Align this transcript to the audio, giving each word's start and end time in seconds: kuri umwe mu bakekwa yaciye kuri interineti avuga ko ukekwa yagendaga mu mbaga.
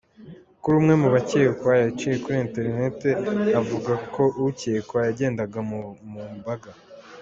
kuri 0.61 0.75
umwe 0.81 0.93
mu 1.01 1.07
bakekwa 1.15 1.71
yaciye 1.83 2.15
kuri 2.23 2.37
interineti 2.45 3.09
avuga 3.59 3.91
ko 4.13 4.23
ukekwa 4.47 4.99
yagendaga 5.07 5.59
mu 5.69 5.79
mbaga. 6.39 6.71